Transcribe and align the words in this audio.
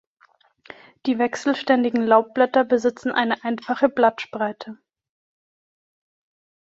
Die 1.05 1.19
wechselständigen 1.19 2.01
Laubblätter 2.03 2.63
besitzen 2.63 3.11
eine 3.11 3.43
einfache 3.43 3.87
Blattspreite. 3.87 4.79